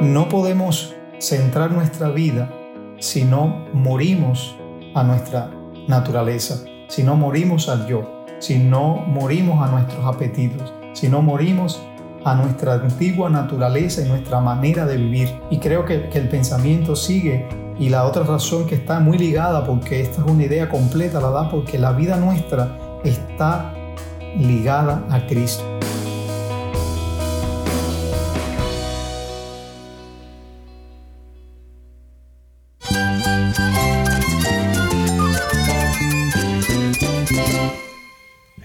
[0.00, 2.50] No podemos centrar nuestra vida
[2.98, 4.56] si no morimos
[4.94, 5.50] a nuestra
[5.86, 11.80] naturaleza, si no morimos al yo, si no morimos a nuestros apetitos, si no morimos
[12.24, 15.28] a nuestra antigua naturaleza y nuestra manera de vivir.
[15.50, 20.00] Y creo que, el pensamiento sigue y la otra razón que está muy ligada, porque
[20.00, 23.74] esta es una idea completa, la da porque la vida nuestra está
[24.36, 25.73] ligada a Cristo.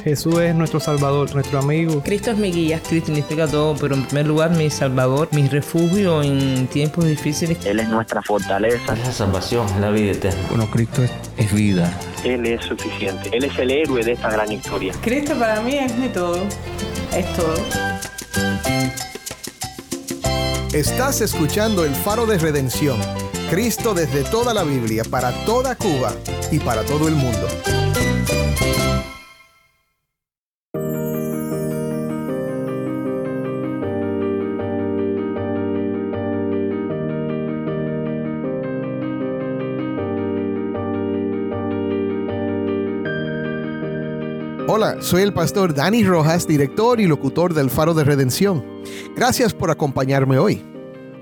[0.09, 2.01] Jesús es nuestro Salvador, nuestro amigo.
[2.01, 2.81] Cristo es mi guía.
[2.81, 7.63] Cristo significa todo, pero en primer lugar mi Salvador, mi refugio en tiempos difíciles.
[7.63, 8.93] Él es nuestra fortaleza.
[8.93, 10.41] Es la salvación, es la vida eterna.
[10.49, 11.95] Bueno, Cristo es, es vida.
[12.23, 13.29] Él es suficiente.
[13.31, 14.93] Él es el héroe de esta gran historia.
[14.99, 16.43] Cristo para mí es mi todo.
[17.15, 17.53] Es todo.
[20.73, 22.97] Estás escuchando el faro de redención.
[23.51, 26.13] Cristo desde toda la Biblia, para toda Cuba
[26.51, 27.47] y para todo el mundo.
[44.71, 48.63] Hola, soy el pastor Dani Rojas, director y locutor del Faro de Redención.
[49.15, 50.63] Gracias por acompañarme hoy.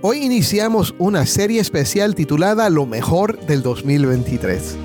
[0.01, 4.75] Hoy iniciamos una serie especial titulada Lo mejor del 2023.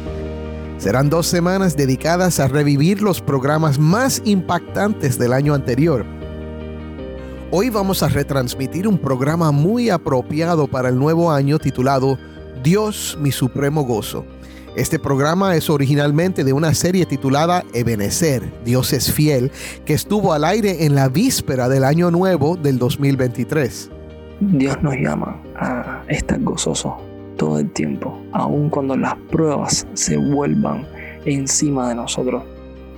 [0.78, 6.06] Serán dos semanas dedicadas a revivir los programas más impactantes del año anterior.
[7.50, 12.16] Hoy vamos a retransmitir un programa muy apropiado para el nuevo año titulado
[12.62, 14.24] Dios mi supremo gozo
[14.74, 19.52] este programa es originalmente de una serie titulada Ebenecer, Dios es fiel,
[19.84, 23.90] que estuvo al aire en la víspera del año nuevo del 2023.
[24.40, 26.94] Dios nos llama a estar gozosos
[27.36, 30.86] todo el tiempo, aun cuando las pruebas se vuelvan
[31.26, 32.42] encima de nosotros.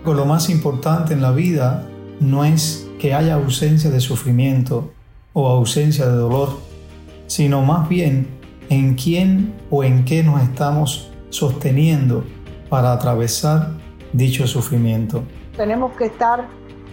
[0.07, 1.89] Lo más importante en la vida
[2.21, 4.93] no es que haya ausencia de sufrimiento
[5.33, 6.61] o ausencia de dolor,
[7.27, 8.29] sino más bien
[8.69, 12.25] en quién o en qué nos estamos sosteniendo
[12.69, 13.71] para atravesar
[14.13, 15.25] dicho sufrimiento.
[15.57, 16.47] Tenemos que estar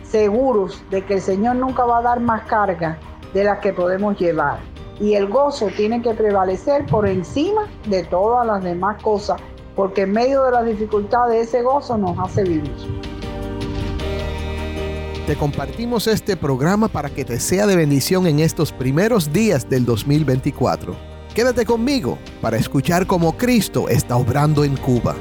[0.03, 2.97] seguros de que el Señor nunca va a dar más carga
[3.35, 4.57] de las que podemos llevar.
[4.99, 9.39] Y el gozo tiene que prevalecer por encima de todas las demás cosas,
[9.75, 12.75] porque en medio de las dificultades ese gozo nos hace vivir.
[15.27, 19.85] Te compartimos este programa para que te sea de bendición en estos primeros días del
[19.85, 21.10] 2024.
[21.33, 25.15] Quédate conmigo para escuchar cómo Cristo está obrando en Cuba.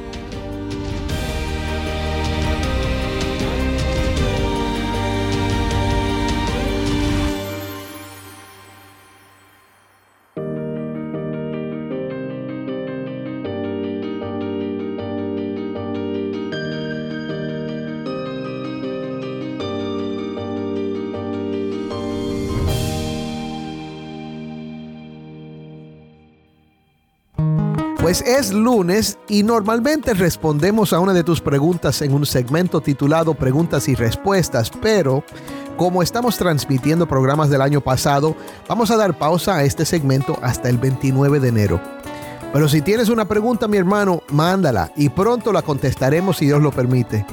[28.11, 33.35] Pues es lunes y normalmente respondemos a una de tus preguntas en un segmento titulado
[33.35, 35.23] Preguntas y Respuestas, pero
[35.77, 38.35] como estamos transmitiendo programas del año pasado,
[38.67, 41.81] vamos a dar pausa a este segmento hasta el 29 de enero.
[42.53, 46.73] Pero si tienes una pregunta, mi hermano, mándala y pronto la contestaremos si Dios lo
[46.73, 47.25] permite.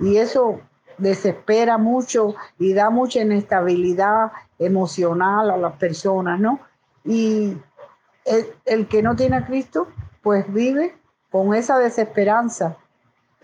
[0.00, 0.60] y, eso
[0.98, 6.60] desespera mucho y da mucha inestabilidad emocional a las personas, ¿no?
[7.04, 7.56] Y
[8.64, 9.88] el, que no tiene a Cristo,
[10.22, 10.94] pues vive
[11.30, 12.76] con esa desesperanza.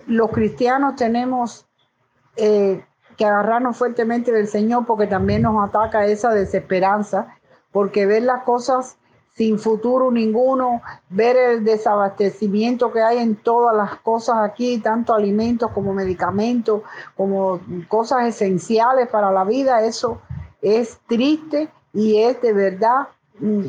[0.07, 1.67] Los cristianos tenemos
[2.37, 2.85] eh,
[3.19, 7.37] que agarrarnos fuertemente del Señor porque también nos ataca esa desesperanza,
[7.73, 8.97] porque ver las cosas
[9.35, 15.71] sin futuro ninguno, ver el desabastecimiento que hay en todas las cosas aquí, tanto alimentos
[15.73, 16.83] como medicamentos,
[17.17, 20.21] como cosas esenciales para la vida, eso
[20.63, 23.67] es triste y es de verdad mm,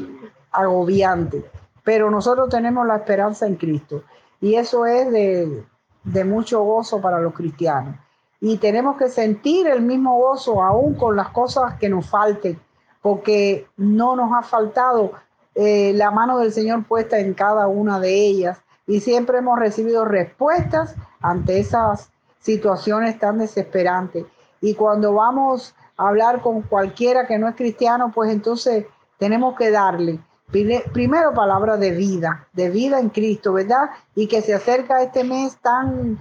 [0.51, 1.43] agobiante.
[1.83, 4.03] Pero nosotros tenemos la esperanza en Cristo
[4.41, 5.63] y eso es de,
[6.03, 7.95] de mucho gozo para los cristianos.
[8.41, 12.59] Y tenemos que sentir el mismo gozo aún con las cosas que nos falten,
[13.01, 15.11] porque no nos ha faltado
[15.55, 20.05] eh, la mano del Señor puesta en cada una de ellas y siempre hemos recibido
[20.05, 24.25] respuestas ante esas situaciones tan desesperantes.
[24.61, 28.85] Y cuando vamos a hablar con cualquiera que no es cristiano, pues entonces
[29.17, 30.19] tenemos que darle
[30.51, 33.89] primero palabra de vida, de vida en Cristo, ¿verdad?
[34.15, 36.17] Y que se acerca este mes tan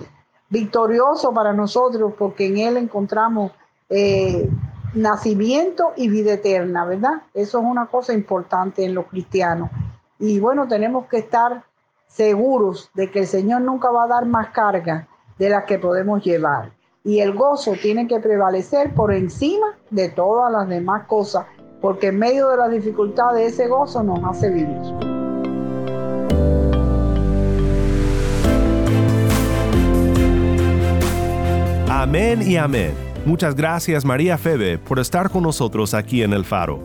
[0.50, 3.52] victorioso para nosotros, porque en Él encontramos
[3.88, 4.48] eh,
[4.94, 7.22] nacimiento y vida eterna, ¿verdad?
[7.34, 9.70] Eso es una cosa importante en los cristianos.
[10.18, 11.64] Y bueno, tenemos que estar
[12.06, 15.06] seguros de que el Señor nunca va a dar más carga
[15.38, 16.72] de las que podemos llevar.
[17.04, 21.46] Y el gozo tiene que prevalecer por encima de todas las demás cosas,
[21.80, 25.07] porque en medio de la dificultad de ese gozo nos hace vivir.
[31.98, 32.94] Amén y amén.
[33.26, 36.80] Muchas gracias María Febe por estar con nosotros aquí en El Faro.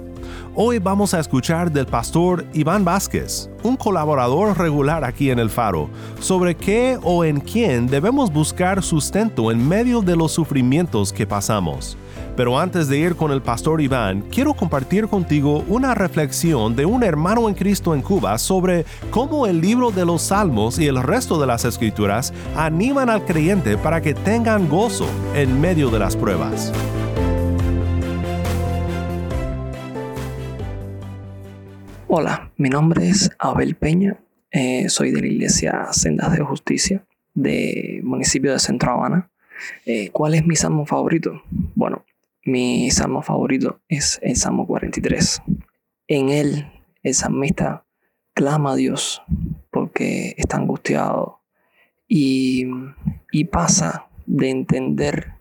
[0.56, 5.88] Hoy vamos a escuchar del pastor Iván Vázquez, un colaborador regular aquí en El Faro,
[6.20, 11.96] sobre qué o en quién debemos buscar sustento en medio de los sufrimientos que pasamos.
[12.36, 17.04] Pero antes de ir con el pastor Iván, quiero compartir contigo una reflexión de un
[17.04, 21.40] hermano en Cristo en Cuba sobre cómo el libro de los Salmos y el resto
[21.40, 26.74] de las escrituras animan al creyente para que tengan gozo en medio de las pruebas.
[32.08, 34.18] Hola, mi nombre es Abel Peña,
[34.52, 37.06] eh, soy de la iglesia Sendas de Justicia
[37.36, 39.30] del municipio de Centro Habana.
[39.86, 41.42] Eh, ¿Cuál es mi salmo favorito?
[41.76, 42.04] Bueno,
[42.46, 45.42] mi salmo favorito es el Salmo 43.
[46.08, 47.86] En él, el salmista
[48.34, 49.22] clama a Dios
[49.72, 51.42] porque está angustiado
[52.08, 52.68] y,
[53.32, 55.34] y pasa de entender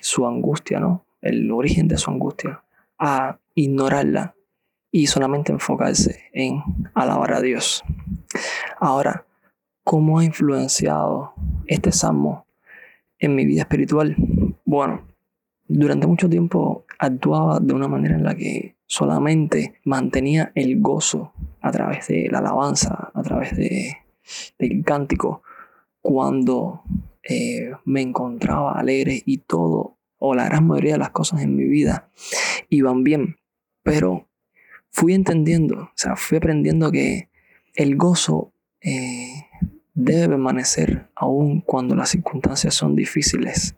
[0.00, 1.06] su angustia, ¿no?
[1.22, 2.62] El origen de su angustia,
[2.98, 4.34] a ignorarla
[4.90, 6.62] y solamente enfocarse en
[6.94, 7.82] alabar a Dios.
[8.78, 9.26] Ahora,
[9.84, 11.34] ¿cómo ha influenciado
[11.66, 12.46] este salmo
[13.18, 14.16] en mi vida espiritual?
[14.64, 15.09] Bueno,
[15.72, 21.70] durante mucho tiempo actuaba de una manera en la que solamente mantenía el gozo a
[21.70, 23.96] través de la alabanza, a través de,
[24.58, 25.44] del cántico,
[26.00, 26.82] cuando
[27.22, 31.64] eh, me encontraba alegre y todo, o la gran mayoría de las cosas en mi
[31.64, 32.10] vida
[32.68, 33.36] iban bien.
[33.84, 34.28] Pero
[34.90, 37.30] fui entendiendo, o sea, fui aprendiendo que
[37.74, 39.46] el gozo eh,
[39.94, 43.76] debe permanecer aún cuando las circunstancias son difíciles.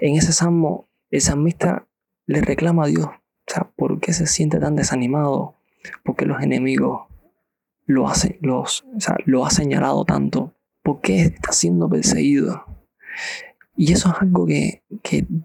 [0.00, 1.86] En ese salmo el salmista
[2.26, 5.56] le reclama a Dios, o sea, ¿por qué se siente tan desanimado?
[6.02, 7.02] Porque los enemigos
[7.84, 8.84] lo, hacen, los,
[9.26, 10.54] lo ha señalado tanto.
[10.82, 12.64] ¿Por qué está siendo perseguido?
[13.76, 14.82] Y eso es algo que,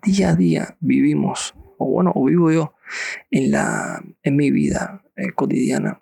[0.04, 2.74] día a día vivimos, o bueno, o vivo yo
[3.30, 6.02] en, la, en mi vida eh, cotidiana.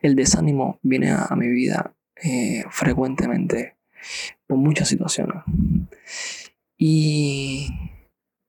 [0.00, 3.76] El desánimo viene a, mi vida eh, frecuentemente
[4.46, 5.42] por muchas situaciones.
[6.78, 7.68] Y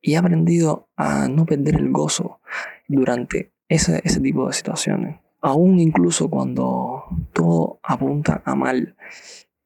[0.05, 2.39] y he aprendido a no perder el gozo
[2.87, 5.19] durante ese, ese tipo de situaciones.
[5.41, 8.95] Aún incluso cuando todo apunta a mal,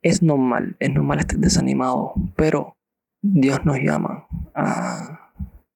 [0.02, 2.78] es normal, es normal estar desanimado, pero
[3.22, 5.30] Dios nos llama a,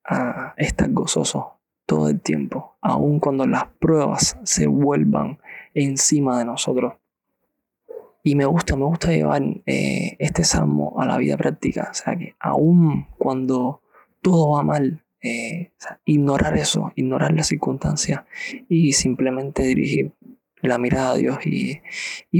[0.06, 1.44] a estar gozosos
[1.86, 5.40] todo el tiempo, aun cuando las pruebas se vuelvan
[5.74, 6.94] encima de nosotros.
[8.24, 12.16] Y me gusta, me gusta llevar eh, este salmo a la vida práctica, o sea
[12.16, 13.83] que aun cuando
[14.24, 15.04] todo va mal.
[15.26, 15.72] Eh,
[16.04, 18.24] ignorar eso, ignorar las circunstancias
[18.68, 20.12] y simplemente dirigir
[20.62, 21.82] la mirada a Dios y,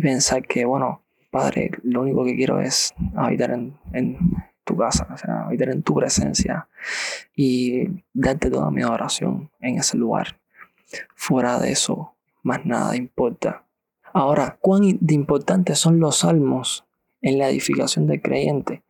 [0.02, 3.78] pensar que, bueno, Padre, lo único que quiero es habitar en,
[4.66, 6.68] tu casa, o sea, habitar en tu presencia
[7.36, 10.40] y darte toda mi adoración en ese lugar.
[11.16, 13.66] Fuera de eso, más nada importa.
[14.14, 16.86] Ahora, ¿cuán importantes son los salmos
[17.22, 18.84] en la edificación del creyente?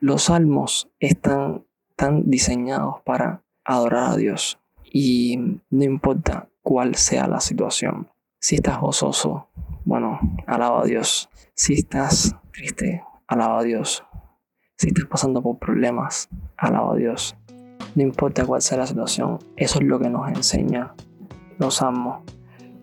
[0.00, 1.64] Los salmos están
[1.98, 4.60] están diseñados para adorar a Dios.
[4.84, 5.36] Y
[5.68, 8.06] no importa cuál sea la situación.
[8.38, 9.48] Si estás gozoso,
[9.84, 11.28] bueno, alaba a Dios.
[11.54, 14.04] Si estás triste, alaba a Dios.
[14.76, 17.36] Si estás pasando por problemas, alaba a Dios.
[17.96, 20.94] No importa cuál sea la situación, eso es lo que nos enseña
[21.58, 22.22] los amos.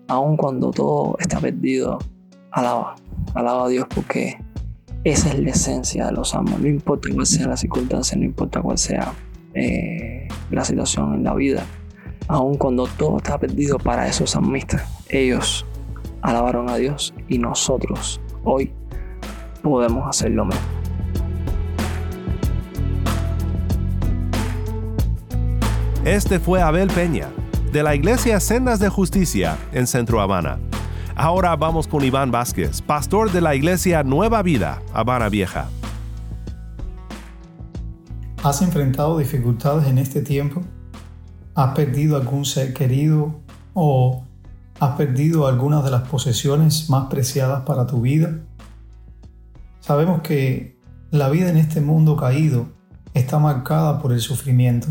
[0.08, 1.96] Aun cuando todo está perdido,
[2.50, 2.96] alaba,
[3.32, 4.38] alaba a Dios porque
[5.06, 6.58] esa es la esencia de los amos.
[6.58, 9.12] No importa cuál sea la circunstancia, no importa cuál sea
[9.54, 11.64] eh, la situación en la vida.
[12.26, 15.64] Aun cuando todo está perdido para esos salmistas, ellos
[16.22, 18.72] alabaron a Dios y nosotros hoy
[19.62, 20.60] podemos hacer lo mismo.
[26.04, 27.28] Este fue Abel Peña,
[27.70, 30.58] de la Iglesia Sendas de Justicia en Centro Habana.
[31.18, 35.70] Ahora vamos con Iván Vázquez, pastor de la Iglesia Nueva Vida, Habana Vieja.
[38.42, 40.60] ¿Has enfrentado dificultades en este tiempo?
[41.54, 43.40] ¿Has perdido algún ser querido
[43.72, 44.26] o
[44.78, 48.40] has perdido algunas de las posesiones más preciadas para tu vida?
[49.80, 50.78] Sabemos que
[51.10, 52.68] la vida en este mundo caído
[53.14, 54.88] está marcada por el sufrimiento,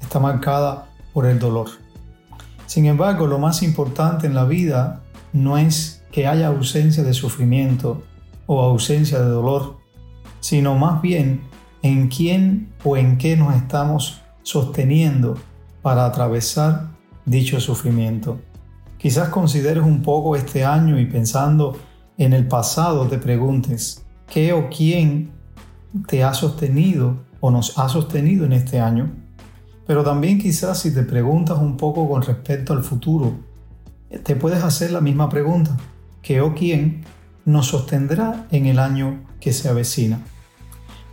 [0.00, 1.83] está marcada por el dolor.
[2.66, 5.02] Sin embargo, lo más importante en la vida
[5.32, 8.02] no es que haya ausencia de sufrimiento
[8.46, 9.78] o ausencia de dolor,
[10.40, 11.42] sino más bien
[11.82, 15.34] en quién o en qué nos estamos sosteniendo
[15.82, 16.88] para atravesar
[17.26, 18.40] dicho sufrimiento.
[18.98, 21.76] Quizás consideres un poco este año y pensando
[22.16, 25.32] en el pasado te preguntes, ¿qué o quién
[26.06, 29.23] te ha sostenido o nos ha sostenido en este año?
[29.86, 33.34] Pero también quizás si te preguntas un poco con respecto al futuro,
[34.22, 35.76] te puedes hacer la misma pregunta,
[36.22, 37.04] ¿qué o quién
[37.44, 40.20] nos sostendrá en el año que se avecina?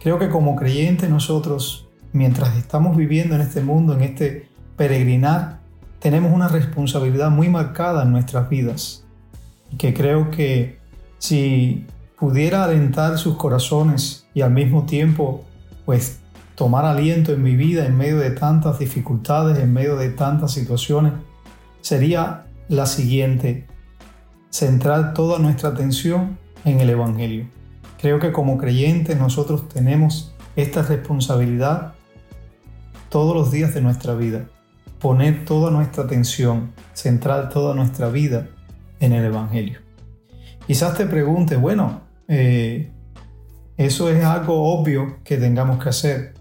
[0.01, 4.47] Creo que como creyentes nosotros, mientras estamos viviendo en este mundo, en este
[4.77, 5.59] peregrinar,
[5.99, 9.03] tenemos una responsabilidad muy marcada en nuestras vidas.
[9.71, 10.79] Y que creo que
[11.19, 11.85] si
[12.17, 15.43] pudiera alentar sus corazones y al mismo tiempo,
[15.85, 16.20] pues,
[16.55, 21.13] tomar aliento en mi vida en medio de tantas dificultades, en medio de tantas situaciones,
[21.81, 23.67] sería la siguiente,
[24.49, 27.47] centrar toda nuestra atención en el Evangelio.
[27.99, 31.93] Creo que como creyentes nosotros tenemos esta responsabilidad
[33.09, 34.45] todos los días de nuestra vida.
[34.99, 38.49] Poner toda nuestra atención, centrar toda nuestra vida
[38.99, 39.79] en el Evangelio.
[40.65, 42.91] Quizás te preguntes, bueno, eh,
[43.77, 46.33] eso es algo obvio que tengamos que hacer,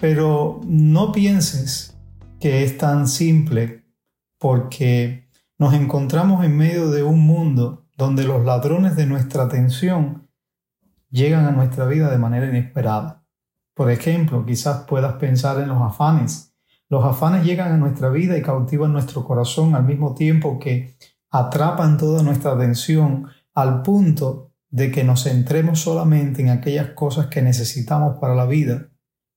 [0.00, 1.94] pero no pienses
[2.40, 3.84] que es tan simple
[4.38, 5.28] porque
[5.58, 10.26] nos encontramos en medio de un mundo donde los ladrones de nuestra atención
[11.10, 13.26] llegan a nuestra vida de manera inesperada.
[13.74, 16.54] Por ejemplo, quizás puedas pensar en los afanes.
[16.88, 20.96] Los afanes llegan a nuestra vida y cautivan nuestro corazón al mismo tiempo que
[21.30, 27.42] atrapan toda nuestra atención al punto de que nos centremos solamente en aquellas cosas que
[27.42, 28.89] necesitamos para la vida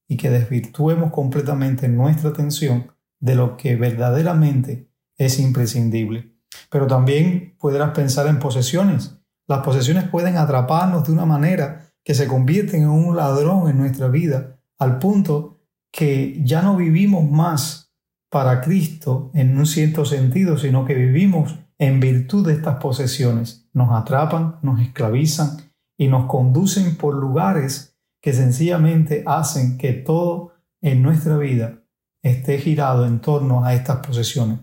[0.08, 6.34] y que desvirtuemos completamente nuestra atención de lo que verdaderamente es imprescindible.
[6.70, 9.18] Pero también podrás pensar en posesiones.
[9.48, 14.08] Las posesiones pueden atraparnos de una manera que se convierten en un ladrón en nuestra
[14.08, 17.94] vida, al punto que ya no vivimos más
[18.30, 23.70] para Cristo en un cierto sentido, sino que vivimos en virtud de estas posesiones.
[23.74, 25.58] Nos atrapan, nos esclavizan
[25.98, 27.93] y nos conducen por lugares
[28.24, 31.84] que sencillamente hacen que todo en nuestra vida
[32.24, 34.60] esté girado en torno a estas posesiones.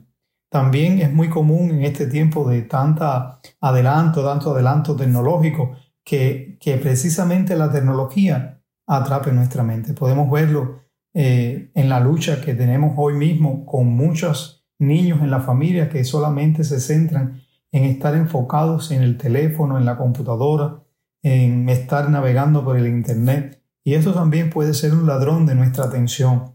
[0.50, 6.78] También es muy común en este tiempo de tanta adelanto, tanto adelanto tecnológico, que, que
[6.78, 9.92] precisamente la tecnología atrape nuestra mente.
[9.92, 10.80] Podemos verlo
[11.12, 16.02] eh, en la lucha que tenemos hoy mismo con muchos niños en la familia que
[16.04, 20.79] solamente se centran en estar enfocados en el teléfono, en la computadora,
[21.22, 23.62] en estar navegando por el Internet.
[23.84, 26.54] Y eso también puede ser un ladrón de nuestra atención.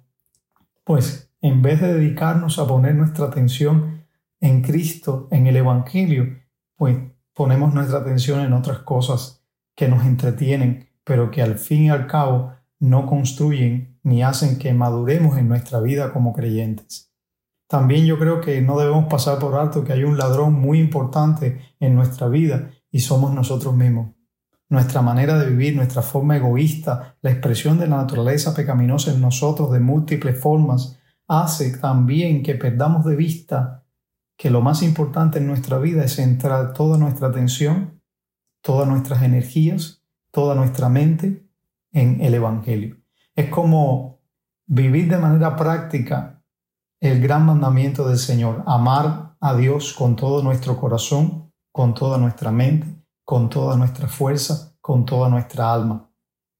[0.83, 4.05] Pues en vez de dedicarnos a poner nuestra atención
[4.39, 6.39] en Cristo, en el Evangelio,
[6.75, 6.97] pues
[7.33, 9.43] ponemos nuestra atención en otras cosas
[9.75, 14.73] que nos entretienen, pero que al fin y al cabo no construyen ni hacen que
[14.73, 17.11] maduremos en nuestra vida como creyentes.
[17.67, 21.59] También yo creo que no debemos pasar por alto que hay un ladrón muy importante
[21.79, 24.14] en nuestra vida y somos nosotros mismos.
[24.69, 29.71] Nuestra manera de vivir, nuestra forma egoísta, la expresión de la naturaleza pecaminosa en nosotros
[29.71, 33.83] de múltiples formas, hace también que perdamos de vista
[34.37, 38.01] que lo más importante en nuestra vida es centrar toda nuestra atención,
[38.61, 41.47] todas nuestras energías, toda nuestra mente
[41.91, 42.97] en el Evangelio.
[43.35, 44.19] Es como
[44.65, 46.43] vivir de manera práctica
[46.99, 52.51] el gran mandamiento del Señor, amar a Dios con todo nuestro corazón, con toda nuestra
[52.51, 52.94] mente,
[53.25, 56.09] con toda nuestra fuerza, con toda nuestra alma.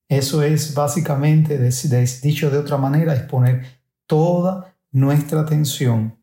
[0.10, 1.58] Eso es básicamente,
[2.22, 3.66] dicho de otra manera, es poner
[4.08, 6.22] toda nuestra atención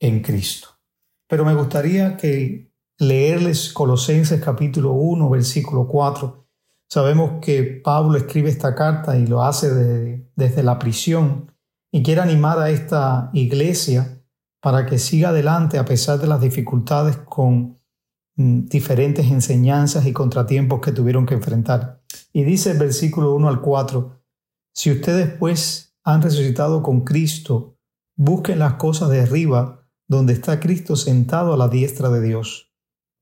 [0.00, 0.68] en Cristo.
[1.28, 6.46] Pero me gustaría que leerles Colosenses capítulo 1, versículo 4.
[6.88, 9.70] Sabemos que Pablo escribe esta carta y lo hace
[10.34, 11.52] desde la prisión
[11.92, 14.22] Y quiero animar a esta iglesia
[14.60, 17.79] para que siga adelante a pesar de las dificultades con
[18.40, 22.02] diferentes enseñanzas y contratiempos que tuvieron que enfrentar.
[22.32, 24.18] Y dice el versículo 1 al 4,
[24.72, 27.76] si ustedes pues han resucitado con Cristo,
[28.16, 32.72] busquen las cosas de arriba, donde está Cristo sentado a la diestra de Dios.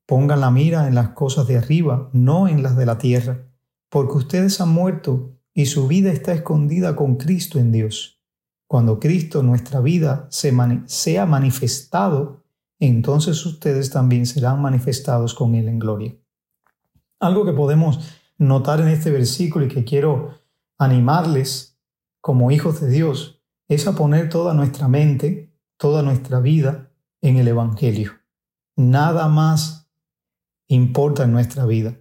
[0.07, 3.51] Pongan la mira en las cosas de arriba, no en las de la tierra,
[3.91, 8.23] porque ustedes han muerto y su vida está escondida con Cristo en Dios.
[8.69, 10.57] Cuando Cristo, nuestra vida, se
[10.87, 12.45] sea manifestado,
[12.79, 16.17] entonces ustedes también serán manifestados con Él en gloria.
[17.21, 20.39] Algo que podemos notar en este versículo y que quiero
[20.79, 21.79] animarles
[22.21, 27.49] como hijos de Dios es a poner toda nuestra mente, toda nuestra vida en el
[27.49, 28.13] Evangelio.
[28.77, 29.91] Nada más
[30.69, 31.99] importa en nuestra vida.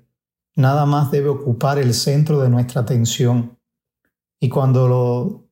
[0.55, 3.57] Nada más debe ocupar el centro de nuestra atención.
[4.39, 5.47] Y cuando lo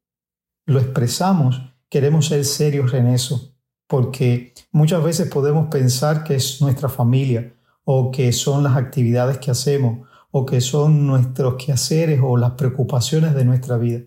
[0.65, 3.54] lo expresamos, queremos ser serios en eso,
[3.87, 9.51] porque muchas veces podemos pensar que es nuestra familia o que son las actividades que
[9.51, 14.01] hacemos o que son nuestros quehaceres o las preocupaciones de nuestra vida.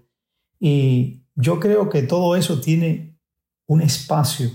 [0.60, 3.18] Y yo creo que todo eso tiene
[3.66, 4.50] un espacio,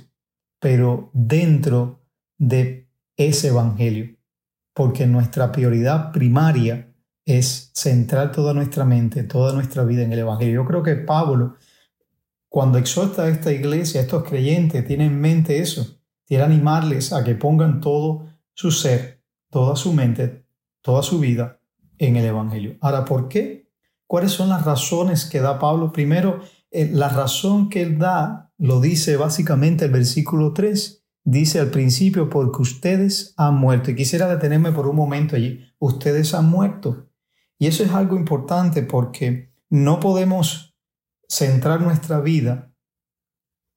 [0.59, 2.01] pero dentro
[2.37, 4.15] de ese evangelio,
[4.73, 6.93] porque nuestra prioridad primaria
[7.25, 10.55] es centrar toda nuestra mente, toda nuestra vida en el evangelio.
[10.55, 11.55] Yo creo que Pablo
[12.53, 15.99] cuando exhorta a esta iglesia, a estos creyentes, tiene en mente eso.
[16.23, 20.45] Quiere animarles a que pongan todo su ser, toda su mente,
[20.83, 21.59] toda su vida
[21.97, 22.77] en el Evangelio.
[22.79, 23.71] Ahora, ¿por qué?
[24.05, 25.91] ¿Cuáles son las razones que da Pablo?
[25.91, 31.03] Primero, eh, la razón que él da lo dice básicamente el versículo 3.
[31.23, 33.89] Dice al principio, porque ustedes han muerto.
[33.89, 35.59] Y quisiera detenerme por un momento allí.
[35.79, 37.09] Ustedes han muerto.
[37.57, 40.72] Y eso es algo importante porque no podemos
[41.33, 42.71] centrar nuestra vida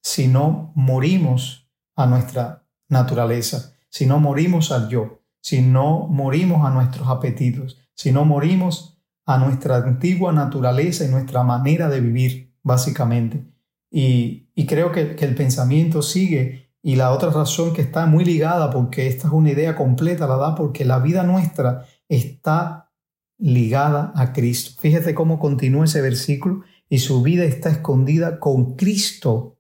[0.03, 6.71] si no morimos a nuestra naturaleza, si no morimos al yo, si no morimos a
[6.71, 13.47] nuestros apetitos, si no morimos a nuestra antigua naturaleza y nuestra manera de vivir, básicamente.
[13.91, 18.71] Y, creo que, que el pensamiento sigue y la otra razón que está muy ligada,
[18.71, 22.93] porque esta es una idea completa, la da porque la vida nuestra está
[23.39, 24.79] ligada a Cristo.
[24.79, 29.59] Fíjate cómo continúa ese versículo y su vida está escondida con Cristo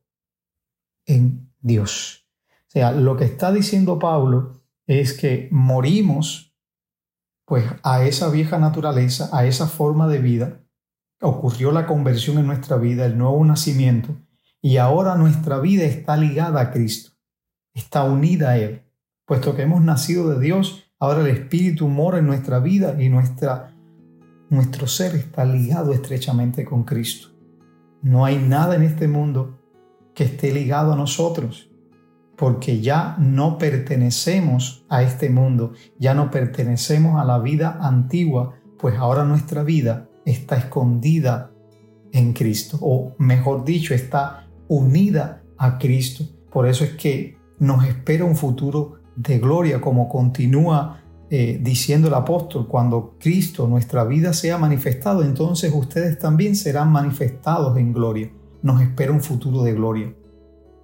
[1.04, 2.26] en Dios.
[2.50, 6.54] O sea, lo que está diciendo Pablo es que morimos
[7.44, 10.60] pues a esa vieja naturaleza, a esa forma de vida,
[11.20, 14.16] ocurrió la conversión en nuestra vida, el nuevo nacimiento,
[14.60, 17.12] y ahora nuestra vida está ligada a Cristo,
[17.72, 18.82] está unida a Él.
[19.24, 23.75] Puesto que hemos nacido de Dios, ahora el Espíritu mora en nuestra vida y nuestra
[24.48, 27.28] nuestro ser está ligado estrechamente con Cristo.
[28.02, 29.58] No hay nada en este mundo
[30.14, 31.70] que esté ligado a nosotros,
[32.36, 38.96] porque ya no pertenecemos a este mundo, ya no pertenecemos a la vida antigua, pues
[38.96, 41.50] ahora nuestra vida está escondida
[42.12, 46.24] en Cristo, o mejor dicho, está unida a Cristo.
[46.50, 52.14] Por eso es que nos espera un futuro de gloria, como continúa eh, diciendo el
[52.14, 58.30] apóstol, cuando Cristo, nuestra vida, sea manifestado, entonces ustedes también serán manifestados en gloria.
[58.62, 60.14] Nos espera un futuro de gloria.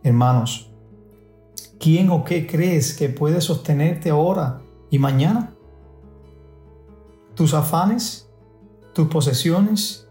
[0.02, 0.72] Hermanos,
[1.78, 5.54] ¿quién o qué crees que puede sostenerte ahora y mañana?
[7.36, 8.28] ¿Tus afanes?
[8.92, 10.08] ¿Tus posesiones?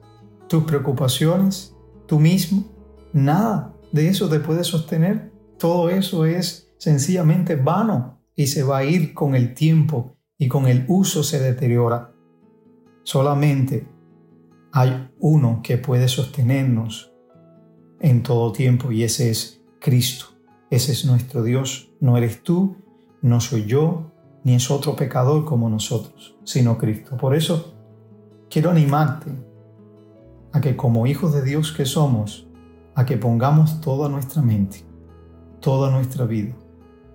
[0.47, 1.75] ¿Tus preocupaciones?
[2.05, 2.63] ¿Tú mismo?
[3.11, 5.33] Nada de eso te puede sostener.
[5.59, 10.65] Todo eso es sencillamente vano y se va a ir con el tiempo y con
[10.65, 12.15] el uso se deteriora.
[13.03, 13.87] Solamente
[14.71, 17.13] hay uno que puede sostenernos
[17.99, 20.25] en todo tiempo y ese es Cristo.
[20.71, 21.93] Ese es nuestro Dios.
[21.99, 22.75] No eres tú,
[23.21, 24.11] no soy yo,
[24.43, 27.17] ni es otro pecador como nosotros, sino Cristo.
[27.17, 27.75] Por eso
[28.49, 29.29] quiero animarte
[30.53, 32.47] a que como hijos de Dios que somos,
[32.95, 34.85] a que pongamos toda nuestra mente,
[35.59, 36.55] toda nuestra vida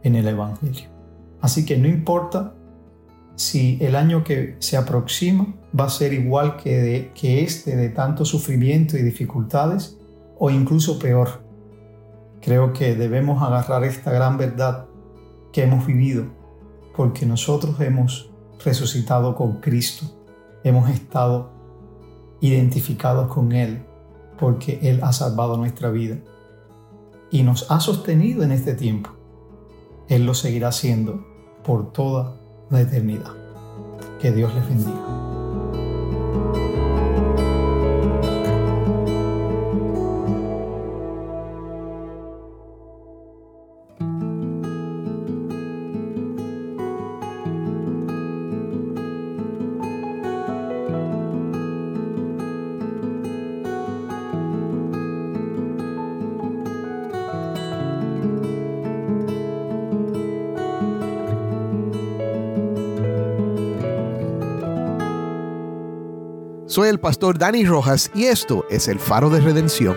[0.04, 0.90] en el Evangelio.
[1.40, 2.55] Así que no importa
[3.36, 8.96] si el año que se aproxima va a ser igual que, este de tanto sufrimiento
[8.96, 9.98] y dificultades
[10.38, 11.44] o incluso peor.
[12.40, 14.86] Creo que debemos agarrar esta gran verdad
[15.52, 16.24] que hemos vivido
[16.96, 18.30] porque nosotros hemos
[18.64, 20.06] resucitado con Cristo,
[20.64, 21.52] hemos estado
[22.40, 23.84] identificados con Él
[24.38, 26.16] porque Él ha salvado nuestra vida
[27.30, 29.10] y nos ha sostenido en este tiempo.
[30.08, 31.26] Él lo seguirá haciendo
[31.64, 33.32] por toda la eternidad.
[34.20, 35.16] Que Dios les bendiga.
[66.76, 69.96] Soy el pastor Dani Rojas y esto es el faro de redención.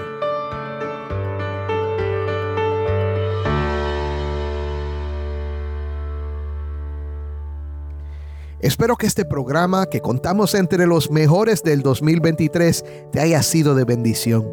[8.62, 13.84] Espero que este programa que contamos entre los mejores del 2023 te haya sido de
[13.84, 14.48] bendición.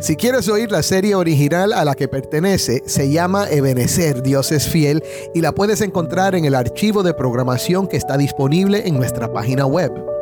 [0.00, 4.68] Si quieres oír la serie original a la que pertenece, se llama Ebenecer, Dios es
[4.68, 9.32] fiel, y la puedes encontrar en el archivo de programación que está disponible en nuestra
[9.32, 10.13] página web.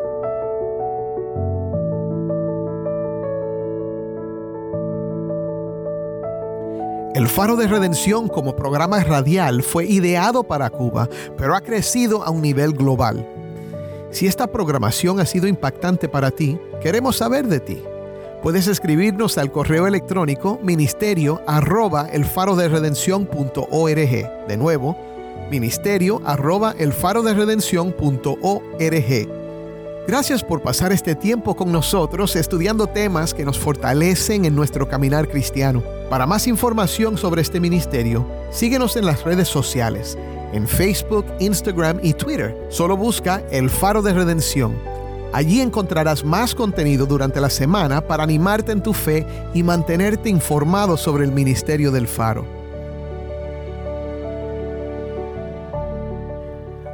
[7.22, 11.08] El Faro de Redención como programa radial fue ideado para Cuba,
[11.38, 13.24] pero ha crecido a un nivel global.
[14.10, 17.80] Si esta programación ha sido impactante para ti, queremos saber de ti.
[18.42, 22.68] Puedes escribirnos al correo electrónico ministerio arroba el faro de
[24.48, 24.96] De nuevo,
[25.48, 27.34] ministerio arroba el faro de
[30.04, 35.28] Gracias por pasar este tiempo con nosotros estudiando temas que nos fortalecen en nuestro caminar
[35.28, 35.80] cristiano.
[36.10, 40.18] Para más información sobre este ministerio, síguenos en las redes sociales,
[40.52, 42.66] en Facebook, Instagram y Twitter.
[42.68, 44.76] Solo busca El Faro de Redención.
[45.32, 50.96] Allí encontrarás más contenido durante la semana para animarte en tu fe y mantenerte informado
[50.96, 52.44] sobre el ministerio del Faro.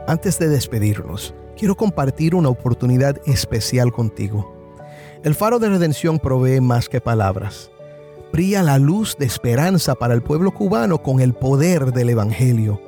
[0.06, 4.54] Antes de despedirnos, quiero compartir una oportunidad especial contigo.
[5.24, 7.70] El faro de redención provee más que palabras.
[8.32, 12.80] Brilla la luz de esperanza para el pueblo cubano con el poder del Evangelio.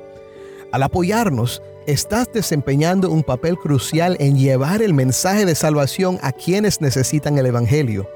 [0.71, 6.79] Al apoyarnos, estás desempeñando un papel crucial en llevar el mensaje de salvación a quienes
[6.79, 8.07] necesitan el Evangelio.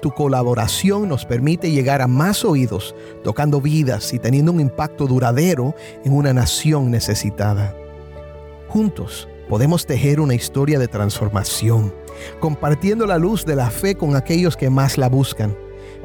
[0.00, 5.74] Tu colaboración nos permite llegar a más oídos, tocando vidas y teniendo un impacto duradero
[6.04, 7.74] en una nación necesitada.
[8.68, 11.92] Juntos, podemos tejer una historia de transformación,
[12.40, 15.54] compartiendo la luz de la fe con aquellos que más la buscan.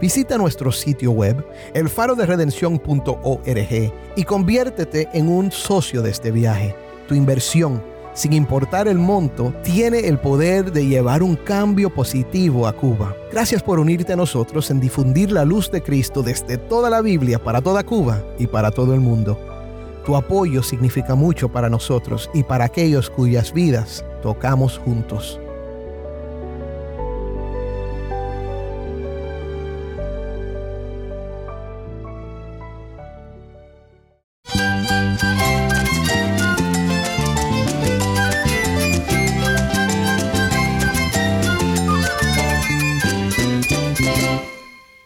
[0.01, 6.75] Visita nuestro sitio web, elfaroderedención.org, y conviértete en un socio de este viaje.
[7.07, 7.81] Tu inversión,
[8.13, 13.15] sin importar el monto, tiene el poder de llevar un cambio positivo a Cuba.
[13.31, 17.41] Gracias por unirte a nosotros en difundir la luz de Cristo desde toda la Biblia
[17.41, 19.39] para toda Cuba y para todo el mundo.
[20.07, 25.37] Tu apoyo significa mucho para nosotros y para aquellos cuyas vidas tocamos juntos.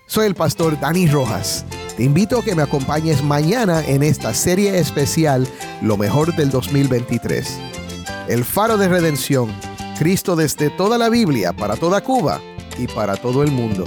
[0.05, 1.65] Soy el pastor Dani Rojas.
[2.01, 5.47] Te invito a que me acompañes mañana en esta serie especial
[5.83, 7.59] Lo mejor del 2023.
[8.27, 9.55] El faro de redención,
[9.99, 12.41] Cristo desde toda la Biblia, para toda Cuba
[12.79, 13.85] y para todo el mundo.